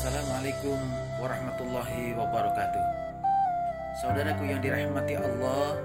Assalamualaikum 0.00 0.80
warahmatullahi 1.20 2.16
wabarakatuh. 2.16 2.84
Saudaraku 4.00 4.48
yang 4.48 4.64
dirahmati 4.64 5.12
Allah, 5.12 5.76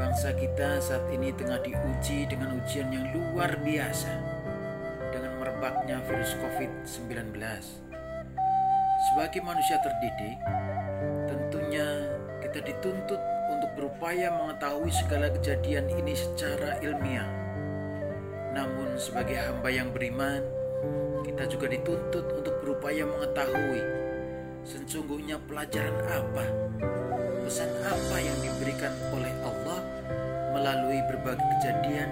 bangsa 0.00 0.32
kita 0.32 0.80
saat 0.80 1.04
ini 1.12 1.36
tengah 1.36 1.60
diuji 1.60 2.24
dengan 2.24 2.56
ujian 2.56 2.88
yang 2.88 3.04
luar 3.12 3.52
biasa 3.60 4.08
dengan 5.12 5.36
merebaknya 5.44 6.00
virus 6.08 6.40
COVID-19. 6.40 7.36
Sebagai 9.12 9.44
manusia 9.44 9.76
terdidik, 9.84 10.40
tentunya 11.28 12.08
kita 12.40 12.64
dituntut 12.64 13.20
untuk 13.52 13.70
berupaya 13.76 14.32
mengetahui 14.40 14.88
segala 14.88 15.28
kejadian 15.36 15.84
ini 16.00 16.16
secara 16.16 16.80
ilmiah. 16.80 17.28
Namun 18.56 18.96
sebagai 18.96 19.36
hamba 19.36 19.68
yang 19.68 19.92
beriman, 19.92 20.57
kita 21.26 21.44
juga 21.48 21.66
dituntut 21.70 22.26
untuk 22.34 22.54
berupaya 22.64 23.06
mengetahui 23.06 23.82
sesungguhnya 24.68 25.40
pelajaran 25.48 25.96
apa, 26.12 26.44
pesan 27.46 27.70
apa 27.86 28.16
yang 28.20 28.36
diberikan 28.44 28.92
oleh 29.16 29.32
Allah 29.40 29.80
melalui 30.52 31.00
berbagai 31.08 31.46
kejadian 31.58 32.10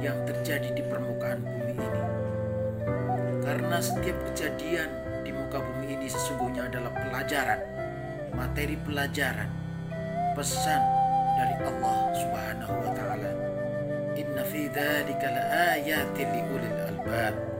yang 0.00 0.16
terjadi 0.24 0.72
di 0.72 0.82
permukaan 0.86 1.44
bumi 1.44 1.76
ini. 1.76 2.02
Karena 3.44 3.76
setiap 3.82 4.16
kejadian 4.32 4.88
di 5.26 5.32
muka 5.36 5.60
bumi 5.60 6.00
ini 6.00 6.08
sesungguhnya 6.08 6.72
adalah 6.72 6.92
pelajaran, 6.94 7.60
materi 8.32 8.80
pelajaran, 8.80 9.50
pesan 10.32 10.80
dari 11.36 11.54
Allah 11.60 11.98
Subhanahu 12.16 12.74
wa 12.80 12.90
taala. 12.96 13.32
Inna 14.16 14.44
fi 14.48 14.70
dzalika 14.72 15.26
liulil 16.16 16.78
albab. 16.88 17.59